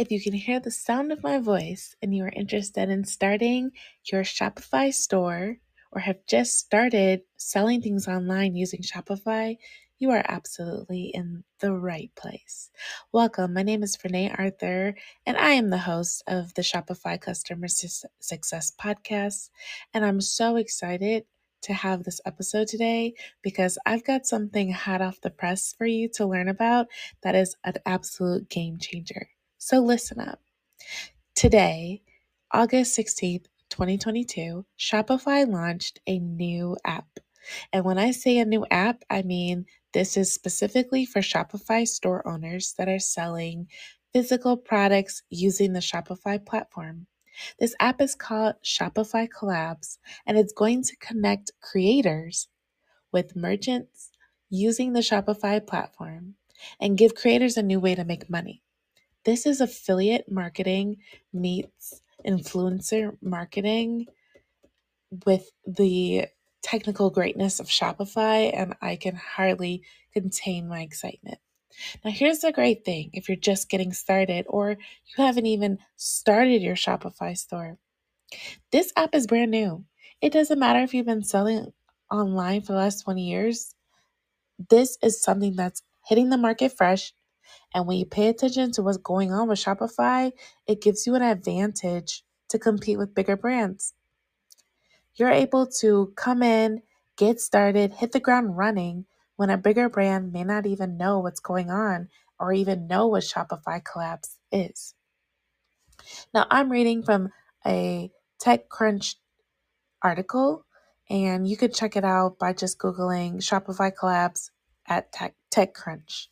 If 0.00 0.10
you 0.10 0.18
can 0.18 0.32
hear 0.32 0.60
the 0.60 0.70
sound 0.70 1.12
of 1.12 1.22
my 1.22 1.36
voice 1.40 1.94
and 2.00 2.16
you 2.16 2.24
are 2.24 2.32
interested 2.34 2.88
in 2.88 3.04
starting 3.04 3.72
your 4.10 4.22
Shopify 4.22 4.94
store 4.94 5.58
or 5.92 6.00
have 6.00 6.24
just 6.26 6.56
started 6.56 7.20
selling 7.36 7.82
things 7.82 8.08
online 8.08 8.56
using 8.56 8.80
Shopify, 8.80 9.58
you 9.98 10.10
are 10.10 10.24
absolutely 10.26 11.10
in 11.12 11.44
the 11.58 11.74
right 11.74 12.10
place. 12.14 12.70
Welcome. 13.12 13.52
My 13.52 13.62
name 13.62 13.82
is 13.82 13.98
Renee 14.02 14.34
Arthur, 14.38 14.94
and 15.26 15.36
I 15.36 15.50
am 15.50 15.68
the 15.68 15.76
host 15.76 16.22
of 16.26 16.54
the 16.54 16.62
Shopify 16.62 17.20
Customer 17.20 17.68
Success 17.68 18.72
Podcast. 18.82 19.50
And 19.92 20.02
I'm 20.02 20.22
so 20.22 20.56
excited 20.56 21.26
to 21.60 21.74
have 21.74 22.04
this 22.04 22.22
episode 22.24 22.68
today 22.68 23.12
because 23.42 23.76
I've 23.84 24.04
got 24.04 24.24
something 24.24 24.72
hot 24.72 25.02
off 25.02 25.20
the 25.20 25.28
press 25.28 25.74
for 25.76 25.84
you 25.84 26.08
to 26.14 26.24
learn 26.24 26.48
about 26.48 26.86
that 27.22 27.34
is 27.34 27.54
an 27.64 27.74
absolute 27.84 28.48
game 28.48 28.78
changer. 28.78 29.28
So 29.62 29.78
listen 29.80 30.18
up. 30.18 30.40
Today, 31.34 32.00
August 32.50 32.98
16th, 32.98 33.44
2022, 33.68 34.64
Shopify 34.78 35.46
launched 35.46 36.00
a 36.06 36.18
new 36.18 36.78
app. 36.86 37.06
And 37.70 37.84
when 37.84 37.98
I 37.98 38.12
say 38.12 38.38
a 38.38 38.46
new 38.46 38.64
app, 38.70 39.04
I 39.10 39.20
mean 39.20 39.66
this 39.92 40.16
is 40.16 40.32
specifically 40.32 41.04
for 41.04 41.20
Shopify 41.20 41.86
store 41.86 42.26
owners 42.26 42.72
that 42.78 42.88
are 42.88 42.98
selling 42.98 43.68
physical 44.14 44.56
products 44.56 45.22
using 45.28 45.74
the 45.74 45.80
Shopify 45.80 46.42
platform. 46.44 47.06
This 47.58 47.74
app 47.80 48.00
is 48.00 48.14
called 48.14 48.54
Shopify 48.64 49.28
Collabs, 49.28 49.98
and 50.26 50.38
it's 50.38 50.54
going 50.54 50.84
to 50.84 50.96
connect 50.96 51.52
creators 51.60 52.48
with 53.12 53.36
merchants 53.36 54.08
using 54.48 54.94
the 54.94 55.00
Shopify 55.00 55.64
platform 55.64 56.36
and 56.80 56.96
give 56.96 57.14
creators 57.14 57.58
a 57.58 57.62
new 57.62 57.78
way 57.78 57.94
to 57.94 58.04
make 58.04 58.30
money. 58.30 58.62
This 59.30 59.46
is 59.46 59.60
affiliate 59.60 60.28
marketing 60.28 60.96
meets 61.32 62.02
influencer 62.26 63.16
marketing 63.22 64.06
with 65.24 65.52
the 65.64 66.24
technical 66.64 67.10
greatness 67.10 67.60
of 67.60 67.68
Shopify, 67.68 68.50
and 68.52 68.74
I 68.82 68.96
can 68.96 69.14
hardly 69.14 69.84
contain 70.12 70.66
my 70.66 70.80
excitement. 70.80 71.38
Now, 72.04 72.10
here's 72.10 72.40
the 72.40 72.50
great 72.50 72.84
thing 72.84 73.10
if 73.12 73.28
you're 73.28 73.36
just 73.36 73.70
getting 73.70 73.92
started 73.92 74.46
or 74.48 74.70
you 74.70 75.24
haven't 75.24 75.46
even 75.46 75.78
started 75.94 76.60
your 76.60 76.74
Shopify 76.74 77.38
store, 77.38 77.78
this 78.72 78.92
app 78.96 79.14
is 79.14 79.28
brand 79.28 79.52
new. 79.52 79.84
It 80.20 80.32
doesn't 80.32 80.58
matter 80.58 80.80
if 80.80 80.92
you've 80.92 81.06
been 81.06 81.22
selling 81.22 81.72
online 82.10 82.62
for 82.62 82.72
the 82.72 82.78
last 82.78 83.04
20 83.04 83.22
years, 83.22 83.76
this 84.68 84.98
is 85.04 85.22
something 85.22 85.54
that's 85.54 85.82
hitting 86.08 86.30
the 86.30 86.36
market 86.36 86.76
fresh 86.76 87.12
and 87.74 87.86
when 87.86 87.98
you 87.98 88.06
pay 88.06 88.28
attention 88.28 88.72
to 88.72 88.82
what's 88.82 88.98
going 88.98 89.32
on 89.32 89.48
with 89.48 89.58
Shopify, 89.58 90.32
it 90.66 90.82
gives 90.82 91.06
you 91.06 91.14
an 91.14 91.22
advantage 91.22 92.24
to 92.50 92.58
compete 92.58 92.98
with 92.98 93.14
bigger 93.14 93.36
brands. 93.36 93.94
You're 95.16 95.30
able 95.30 95.66
to 95.80 96.12
come 96.16 96.42
in, 96.42 96.82
get 97.16 97.40
started, 97.40 97.94
hit 97.94 98.12
the 98.12 98.20
ground 98.20 98.56
running 98.56 99.06
when 99.36 99.50
a 99.50 99.58
bigger 99.58 99.88
brand 99.88 100.32
may 100.32 100.44
not 100.44 100.66
even 100.66 100.96
know 100.96 101.20
what's 101.20 101.40
going 101.40 101.70
on 101.70 102.08
or 102.38 102.52
even 102.52 102.86
know 102.86 103.08
what 103.08 103.24
Shopify 103.24 103.82
Collabs 103.82 104.36
is. 104.52 104.94
Now, 106.34 106.46
I'm 106.50 106.70
reading 106.70 107.02
from 107.02 107.30
a 107.66 108.10
TechCrunch 108.42 109.16
article, 110.02 110.66
and 111.10 111.48
you 111.48 111.56
could 111.56 111.74
check 111.74 111.96
it 111.96 112.04
out 112.04 112.38
by 112.38 112.52
just 112.52 112.78
Googling 112.78 113.36
Shopify 113.38 113.92
Collabs 113.94 114.50
at 114.88 115.12
Tech, 115.12 115.34
TechCrunch. 115.54 116.28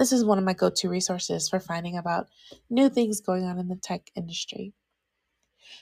This 0.00 0.12
is 0.12 0.24
one 0.24 0.38
of 0.38 0.44
my 0.44 0.54
go 0.54 0.70
to 0.70 0.88
resources 0.88 1.50
for 1.50 1.60
finding 1.60 1.98
about 1.98 2.28
new 2.70 2.88
things 2.88 3.20
going 3.20 3.44
on 3.44 3.58
in 3.58 3.68
the 3.68 3.76
tech 3.76 4.10
industry. 4.16 4.72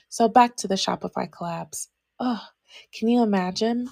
So, 0.09 0.27
back 0.27 0.57
to 0.57 0.67
the 0.67 0.75
Shopify 0.75 1.29
collabs. 1.29 1.87
Oh, 2.19 2.41
can 2.93 3.07
you 3.07 3.23
imagine? 3.23 3.87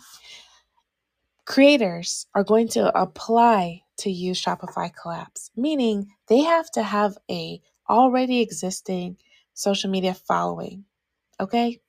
Creators 1.46 2.26
are 2.36 2.44
going 2.44 2.68
to 2.70 2.94
apply 2.94 3.84
to 4.00 4.12
use 4.12 4.44
Shopify 4.44 4.92
collabs, 4.94 5.50
meaning 5.56 6.10
they 6.28 6.40
have 6.40 6.70
to 6.72 6.84
have 6.84 7.18
a 7.32 7.62
already 7.90 8.42
existing 8.42 9.16
social 9.54 9.90
media 9.90 10.14
following. 10.14 10.84
Okay? 11.40 11.80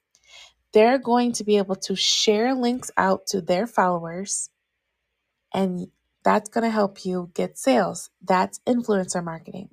They're 0.73 0.99
going 1.01 1.33
to 1.33 1.43
be 1.43 1.57
able 1.57 1.75
to 1.75 1.97
share 1.97 2.55
links 2.55 2.93
out 2.97 3.27
to 3.31 3.41
their 3.41 3.67
followers 3.67 4.49
and 5.53 5.89
that's 6.29 6.51
going 6.51 6.63
to 6.65 6.71
help 6.71 7.07
you 7.07 7.31
get 7.33 7.57
sales. 7.57 8.11
That's 8.23 8.61
influencer 8.67 9.25
marketing. 9.25 9.71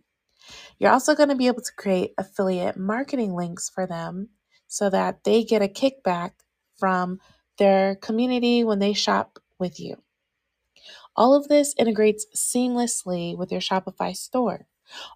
You're 0.79 0.93
also 0.93 1.13
going 1.13 1.27
to 1.27 1.35
be 1.35 1.47
able 1.47 1.61
to 1.63 1.75
create 1.75 2.13
affiliate 2.17 2.77
marketing 2.77 3.33
links 3.33 3.69
for 3.69 3.85
them 3.85 4.29
so 4.65 4.89
that 4.89 5.25
they 5.25 5.43
get 5.43 5.61
a 5.61 5.67
kickback 5.67 6.31
from 6.77 7.19
their 7.57 7.97
community 7.97 8.63
when 8.63 8.79
they 8.79 8.93
shop 8.93 9.37
with 9.59 9.81
you. 9.81 9.97
All 11.17 11.35
of 11.35 11.49
this 11.49 11.75
integrates 11.77 12.25
seamlessly 12.33 13.37
with 13.37 13.51
your 13.51 13.59
Shopify 13.59 14.15
store. 14.15 14.65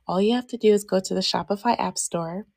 All 0.05 0.21
you 0.21 0.35
have 0.35 0.47
to 0.47 0.57
do 0.57 0.73
is 0.73 0.83
go 0.83 0.99
to 0.99 1.13
the 1.13 1.21
Shopify 1.21 1.79
App 1.79 1.97
Store, 1.97 2.47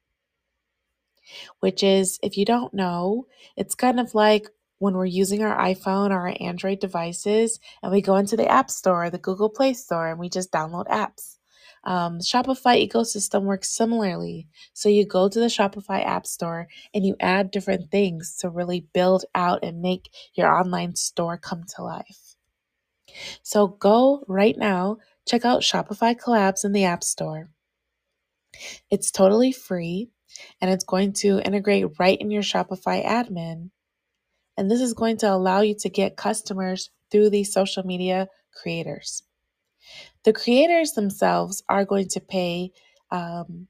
which 1.60 1.84
is, 1.84 2.18
if 2.20 2.36
you 2.36 2.44
don't 2.44 2.74
know, 2.74 3.28
it's 3.56 3.76
kind 3.76 4.00
of 4.00 4.12
like 4.12 4.48
when 4.82 4.94
we're 4.94 5.04
using 5.06 5.44
our 5.44 5.56
iPhone 5.56 6.10
or 6.10 6.26
our 6.26 6.36
Android 6.40 6.80
devices 6.80 7.60
and 7.84 7.92
we 7.92 8.02
go 8.02 8.16
into 8.16 8.36
the 8.36 8.50
App 8.50 8.68
Store, 8.68 9.10
the 9.10 9.18
Google 9.18 9.48
Play 9.48 9.74
Store, 9.74 10.08
and 10.08 10.18
we 10.18 10.28
just 10.28 10.50
download 10.50 10.88
apps. 10.88 11.36
Um, 11.84 12.18
Shopify 12.18 12.84
ecosystem 12.84 13.44
works 13.44 13.68
similarly. 13.68 14.48
So 14.72 14.88
you 14.88 15.06
go 15.06 15.28
to 15.28 15.38
the 15.38 15.46
Shopify 15.46 16.04
App 16.04 16.26
Store 16.26 16.66
and 16.92 17.06
you 17.06 17.14
add 17.20 17.52
different 17.52 17.92
things 17.92 18.36
to 18.38 18.50
really 18.50 18.84
build 18.92 19.24
out 19.36 19.60
and 19.62 19.82
make 19.82 20.10
your 20.34 20.52
online 20.52 20.96
store 20.96 21.38
come 21.38 21.62
to 21.76 21.84
life. 21.84 22.34
So 23.44 23.68
go 23.68 24.24
right 24.26 24.58
now, 24.58 24.96
check 25.28 25.44
out 25.44 25.62
Shopify 25.62 26.16
Collabs 26.18 26.64
in 26.64 26.72
the 26.72 26.86
App 26.86 27.04
Store. 27.04 27.50
It's 28.90 29.12
totally 29.12 29.52
free 29.52 30.10
and 30.60 30.72
it's 30.72 30.84
going 30.84 31.12
to 31.14 31.38
integrate 31.38 32.00
right 32.00 32.20
in 32.20 32.32
your 32.32 32.42
Shopify 32.42 33.06
admin. 33.06 33.70
And 34.56 34.70
this 34.70 34.80
is 34.80 34.94
going 34.94 35.18
to 35.18 35.32
allow 35.32 35.60
you 35.60 35.74
to 35.80 35.88
get 35.88 36.16
customers 36.16 36.90
through 37.10 37.30
these 37.30 37.52
social 37.52 37.84
media 37.84 38.28
creators. 38.54 39.22
The 40.24 40.32
creators 40.32 40.92
themselves 40.92 41.62
are 41.68 41.84
going 41.84 42.08
to 42.08 42.20
pay, 42.20 42.72
um, 43.10 43.68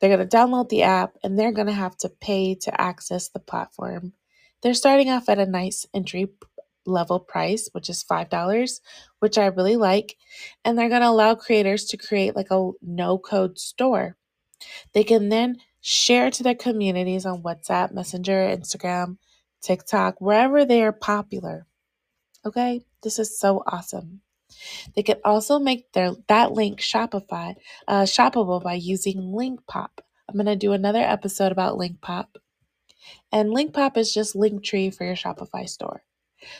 they're 0.00 0.14
going 0.16 0.26
to 0.26 0.36
download 0.36 0.68
the 0.68 0.82
app 0.82 1.16
and 1.22 1.38
they're 1.38 1.52
going 1.52 1.66
to 1.66 1.72
have 1.72 1.96
to 1.98 2.08
pay 2.08 2.54
to 2.56 2.80
access 2.80 3.28
the 3.28 3.40
platform. 3.40 4.14
They're 4.62 4.74
starting 4.74 5.10
off 5.10 5.28
at 5.28 5.38
a 5.38 5.46
nice 5.46 5.86
entry 5.94 6.28
level 6.86 7.20
price, 7.20 7.68
which 7.72 7.88
is 7.90 8.04
$5, 8.04 8.80
which 9.20 9.38
I 9.38 9.46
really 9.46 9.76
like. 9.76 10.16
And 10.64 10.78
they're 10.78 10.88
going 10.88 11.02
to 11.02 11.08
allow 11.08 11.34
creators 11.34 11.84
to 11.86 11.96
create 11.96 12.36
like 12.36 12.50
a 12.50 12.70
no 12.82 13.18
code 13.18 13.58
store. 13.58 14.16
They 14.92 15.04
can 15.04 15.28
then 15.28 15.58
share 15.80 16.30
to 16.30 16.42
their 16.42 16.54
communities 16.54 17.26
on 17.26 17.42
WhatsApp, 17.42 17.92
Messenger, 17.92 18.56
Instagram, 18.56 19.16
TikTok, 19.60 20.20
wherever 20.20 20.64
they 20.64 20.82
are 20.82 20.92
popular. 20.92 21.66
Okay, 22.44 22.84
this 23.02 23.18
is 23.18 23.38
so 23.38 23.62
awesome. 23.66 24.20
They 24.94 25.02
can 25.02 25.18
also 25.24 25.58
make 25.58 25.92
their 25.92 26.12
that 26.28 26.52
link 26.52 26.80
Shopify 26.80 27.54
uh, 27.86 28.02
shoppable 28.02 28.62
by 28.62 28.74
using 28.74 29.32
LinkPop. 29.32 29.90
I'm 30.28 30.36
gonna 30.36 30.56
do 30.56 30.72
another 30.72 31.00
episode 31.00 31.52
about 31.52 31.78
LinkPop, 31.78 32.26
and 33.32 33.50
LinkPop 33.50 33.96
is 33.96 34.12
just 34.12 34.34
Linktree 34.34 34.94
for 34.94 35.04
your 35.04 35.16
Shopify 35.16 35.68
store. 35.68 36.02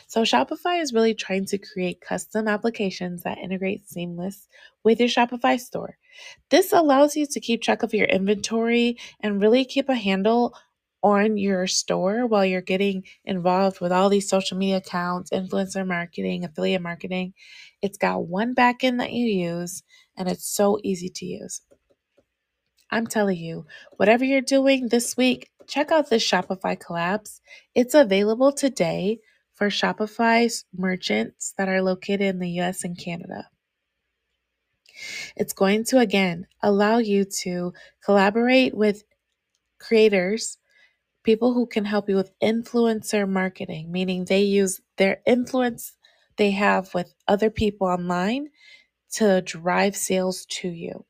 So 0.07 0.21
Shopify 0.21 0.81
is 0.81 0.93
really 0.93 1.13
trying 1.13 1.45
to 1.45 1.57
create 1.57 2.01
custom 2.01 2.47
applications 2.47 3.23
that 3.23 3.39
integrate 3.39 3.89
seamless 3.89 4.47
with 4.83 4.99
your 4.99 5.09
Shopify 5.09 5.59
store. 5.59 5.97
This 6.49 6.71
allows 6.71 7.15
you 7.15 7.25
to 7.25 7.39
keep 7.39 7.61
track 7.61 7.83
of 7.83 7.93
your 7.93 8.05
inventory 8.05 8.97
and 9.21 9.41
really 9.41 9.65
keep 9.65 9.89
a 9.89 9.95
handle 9.95 10.55
on 11.03 11.37
your 11.37 11.67
store 11.67 12.27
while 12.27 12.45
you're 12.45 12.61
getting 12.61 13.03
involved 13.25 13.81
with 13.81 13.91
all 13.91 14.09
these 14.09 14.29
social 14.29 14.57
media 14.57 14.77
accounts, 14.77 15.31
influencer 15.31 15.85
marketing, 15.85 16.43
affiliate 16.43 16.81
marketing. 16.81 17.33
It's 17.81 17.97
got 17.97 18.25
one 18.27 18.55
backend 18.55 18.99
that 18.99 19.11
you 19.11 19.25
use, 19.25 19.83
and 20.17 20.29
it's 20.29 20.45
so 20.45 20.79
easy 20.83 21.09
to 21.09 21.25
use. 21.25 21.61
I'm 22.91 23.07
telling 23.07 23.37
you, 23.37 23.65
whatever 23.97 24.25
you're 24.25 24.41
doing 24.41 24.89
this 24.89 25.15
week, 25.15 25.49
check 25.67 25.91
out 25.91 26.09
this 26.09 26.27
Shopify 26.27 26.77
collabs. 26.77 27.39
It's 27.73 27.93
available 27.93 28.51
today 28.51 29.19
for 29.55 29.69
Shopify's 29.69 30.65
merchants 30.75 31.53
that 31.57 31.69
are 31.69 31.81
located 31.81 32.21
in 32.21 32.39
the 32.39 32.59
US 32.61 32.83
and 32.83 32.97
Canada. 32.97 33.47
It's 35.35 35.53
going 35.53 35.85
to 35.85 35.99
again 35.99 36.47
allow 36.61 36.97
you 36.97 37.25
to 37.43 37.73
collaborate 38.03 38.75
with 38.75 39.03
creators 39.79 40.57
people 41.23 41.53
who 41.53 41.65
can 41.67 41.85
help 41.85 42.09
you 42.09 42.15
with 42.15 42.31
influencer 42.41 43.27
marketing, 43.29 43.91
meaning 43.91 44.25
they 44.25 44.41
use 44.43 44.81
their 44.97 45.21
influence 45.25 45.93
they 46.37 46.51
have 46.51 46.93
with 46.93 47.13
other 47.27 47.49
people 47.49 47.87
online 47.87 48.49
to 49.13 49.41
drive 49.41 49.95
sales 49.95 50.45
to 50.47 50.69
you. 50.69 51.05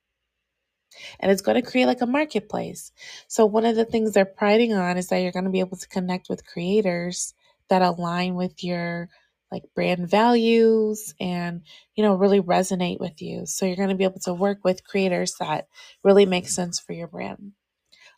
and 1.19 1.31
it's 1.31 1.41
going 1.41 1.61
to 1.61 1.69
create 1.69 1.85
like 1.85 2.01
a 2.01 2.05
marketplace. 2.05 2.91
So, 3.27 3.45
one 3.45 3.65
of 3.65 3.75
the 3.75 3.85
things 3.85 4.13
they're 4.13 4.25
priding 4.25 4.73
on 4.73 4.97
is 4.97 5.07
that 5.07 5.19
you're 5.19 5.31
going 5.31 5.45
to 5.45 5.51
be 5.51 5.59
able 5.59 5.77
to 5.77 5.87
connect 5.87 6.29
with 6.29 6.45
creators 6.45 7.33
that 7.69 7.81
align 7.81 8.35
with 8.35 8.63
your 8.63 9.09
like 9.51 9.63
brand 9.75 10.09
values 10.09 11.13
and 11.19 11.61
you 11.95 12.03
know 12.03 12.15
really 12.15 12.41
resonate 12.41 12.99
with 12.99 13.21
you 13.21 13.45
so 13.45 13.65
you're 13.65 13.75
going 13.75 13.89
to 13.89 13.95
be 13.95 14.05
able 14.05 14.19
to 14.19 14.33
work 14.33 14.59
with 14.63 14.85
creators 14.85 15.35
that 15.39 15.67
really 16.03 16.25
make 16.25 16.47
sense 16.47 16.79
for 16.79 16.93
your 16.93 17.07
brand 17.07 17.51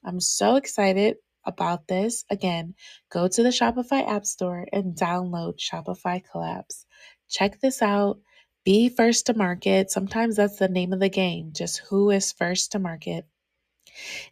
i'm 0.06 0.19
so 0.19 0.56
excited 0.57 1.18
about 1.45 1.88
this 1.88 2.25
again 2.30 2.74
go 3.12 3.28
to 3.28 3.44
the 3.44 3.50
shopify 3.50 4.07
app 4.07 4.25
store 4.25 4.68
and 4.72 4.95
download 4.95 5.57
shopify 5.60 6.22
collabs 6.34 6.86
check 7.30 7.60
this 7.62 7.81
out 7.81 8.19
be 8.63 8.90
first 8.90 9.25
to 9.25 9.34
market 9.34 9.92
sometimes 9.92 10.36
that's 10.36 10.57
the 10.57 10.68
name 10.68 10.94
of 10.94 11.00
the 11.00 11.10
game 11.10 11.51
just 11.54 11.80
who 11.90 12.10
is 12.10 12.31
first 12.31 12.72
to 12.72 12.80
market 12.80 13.25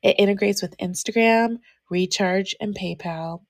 it 0.02 0.16
integrates 0.19 0.62
with 0.62 0.78
instagram 0.78 1.58
recharge 1.90 2.56
and 2.60 2.75
paypal 2.75 3.42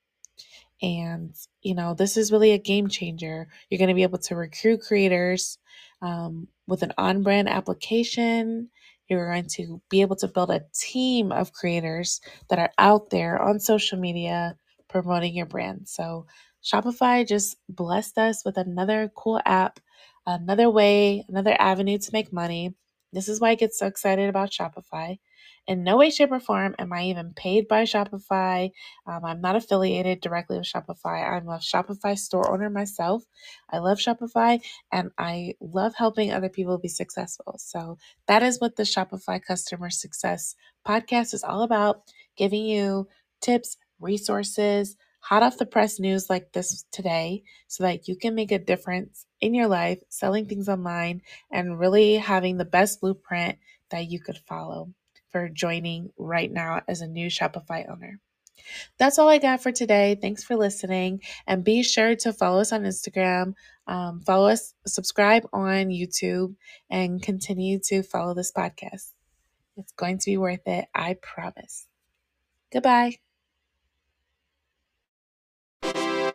and, 0.81 1.35
you 1.61 1.75
know, 1.75 1.93
this 1.93 2.17
is 2.17 2.31
really 2.31 2.51
a 2.53 2.57
game 2.57 2.87
changer. 2.87 3.47
You're 3.69 3.77
going 3.77 3.89
to 3.89 3.95
be 3.95 4.03
able 4.03 4.17
to 4.19 4.35
recruit 4.35 4.81
creators 4.81 5.59
um, 6.01 6.47
with 6.67 6.81
an 6.81 6.93
on 6.97 7.21
brand 7.21 7.47
application. 7.47 8.69
You're 9.11 9.31
going 9.31 9.47
to 9.57 9.81
be 9.91 10.01
able 10.01 10.17
to 10.17 10.29
build 10.29 10.51
a 10.51 10.63
team 10.75 11.33
of 11.33 11.53
creators 11.53 12.21
that 12.49 12.59
are 12.59 12.71
out 12.79 13.11
there 13.11 13.41
on 13.41 13.61
social 13.61 13.99
media 13.99 14.57
promoting 14.89 15.35
your 15.35 15.47
brand. 15.47 15.89
So, 15.89 16.27
Shopify 16.65 17.27
just 17.27 17.57
blessed 17.69 18.19
us 18.19 18.43
with 18.45 18.57
another 18.57 19.11
cool 19.17 19.41
app, 19.45 19.81
another 20.27 20.71
way, 20.71 21.25
another 21.29 21.57
avenue 21.59 21.99
to 21.99 22.11
make 22.13 22.33
money. 22.33 22.75
This 23.13 23.29
is 23.29 23.39
why 23.41 23.49
I 23.51 23.55
get 23.55 23.73
so 23.73 23.87
excited 23.87 24.29
about 24.29 24.51
Shopify. 24.51 25.17
In 25.67 25.83
no 25.83 25.97
way, 25.97 26.09
shape, 26.09 26.31
or 26.31 26.39
form 26.39 26.75
am 26.79 26.91
I 26.93 27.03
even 27.05 27.33
paid 27.35 27.67
by 27.67 27.83
Shopify. 27.83 28.71
Um, 29.07 29.23
I'm 29.23 29.41
not 29.41 29.55
affiliated 29.55 30.21
directly 30.21 30.57
with 30.57 30.67
Shopify. 30.67 31.29
I'm 31.29 31.47
a 31.47 31.57
Shopify 31.59 32.17
store 32.17 32.51
owner 32.51 32.69
myself. 32.69 33.23
I 33.69 33.79
love 33.79 33.99
Shopify 33.99 34.59
and 34.91 35.11
I 35.17 35.55
love 35.61 35.93
helping 35.95 36.31
other 36.31 36.49
people 36.49 36.77
be 36.77 36.87
successful. 36.87 37.55
So 37.59 37.97
that 38.27 38.43
is 38.43 38.59
what 38.59 38.75
the 38.75 38.83
Shopify 38.83 39.41
Customer 39.43 39.89
Success 39.89 40.55
podcast 40.87 41.33
is 41.33 41.43
all 41.43 41.63
about 41.63 42.01
giving 42.37 42.65
you 42.65 43.07
tips, 43.41 43.77
resources, 43.99 44.95
hot 45.21 45.43
off 45.43 45.57
the 45.57 45.65
press 45.65 45.99
news 45.99 46.29
like 46.29 46.51
this 46.51 46.85
today 46.91 47.43
so 47.67 47.83
that 47.83 48.07
you 48.07 48.15
can 48.15 48.35
make 48.35 48.51
a 48.51 48.59
difference 48.59 49.25
in 49.39 49.53
your 49.53 49.67
life 49.67 49.99
selling 50.09 50.45
things 50.45 50.67
online 50.67 51.21
and 51.49 51.79
really 51.79 52.15
having 52.15 52.57
the 52.57 52.65
best 52.65 52.99
blueprint 52.99 53.57
that 53.89 54.09
you 54.09 54.19
could 54.19 54.37
follow 54.37 54.89
for 55.29 55.47
joining 55.47 56.11
right 56.17 56.51
now 56.51 56.81
as 56.87 57.01
a 57.01 57.07
new 57.07 57.27
Shopify 57.27 57.89
owner. 57.89 58.19
That's 58.97 59.17
all 59.17 59.29
I 59.29 59.37
got 59.37 59.63
for 59.63 59.71
today. 59.71 60.17
Thanks 60.19 60.43
for 60.43 60.55
listening. 60.55 61.21
And 61.47 61.63
be 61.63 61.83
sure 61.83 62.15
to 62.17 62.33
follow 62.33 62.59
us 62.61 62.71
on 62.71 62.83
Instagram, 62.83 63.53
um, 63.87 64.21
follow 64.21 64.49
us, 64.49 64.73
subscribe 64.85 65.47
on 65.53 65.87
YouTube, 65.87 66.55
and 66.89 67.21
continue 67.21 67.79
to 67.85 68.03
follow 68.03 68.33
this 68.33 68.51
podcast. 68.51 69.13
It's 69.77 69.93
going 69.93 70.19
to 70.19 70.25
be 70.25 70.37
worth 70.37 70.67
it. 70.67 70.85
I 70.93 71.15
promise. 71.21 71.87
Goodbye. 72.71 73.30